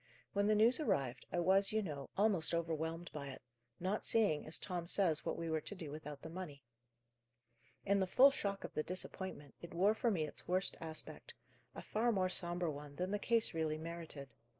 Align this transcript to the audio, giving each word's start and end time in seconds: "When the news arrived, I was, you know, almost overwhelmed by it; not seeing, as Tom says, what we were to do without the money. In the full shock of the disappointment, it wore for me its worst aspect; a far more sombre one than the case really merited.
"When 0.33 0.47
the 0.47 0.55
news 0.55 0.79
arrived, 0.79 1.27
I 1.31 1.39
was, 1.41 1.71
you 1.71 1.83
know, 1.83 2.09
almost 2.17 2.55
overwhelmed 2.55 3.11
by 3.13 3.27
it; 3.27 3.43
not 3.79 4.03
seeing, 4.03 4.47
as 4.47 4.57
Tom 4.57 4.87
says, 4.87 5.23
what 5.23 5.37
we 5.37 5.47
were 5.47 5.61
to 5.61 5.75
do 5.75 5.91
without 5.91 6.23
the 6.23 6.29
money. 6.31 6.63
In 7.85 7.99
the 7.99 8.07
full 8.07 8.31
shock 8.31 8.63
of 8.63 8.73
the 8.73 8.81
disappointment, 8.81 9.53
it 9.61 9.75
wore 9.75 9.93
for 9.93 10.09
me 10.09 10.23
its 10.25 10.47
worst 10.47 10.75
aspect; 10.81 11.35
a 11.75 11.83
far 11.83 12.11
more 12.11 12.29
sombre 12.29 12.71
one 12.71 12.95
than 12.95 13.11
the 13.11 13.19
case 13.19 13.53
really 13.53 13.77
merited. 13.77 14.33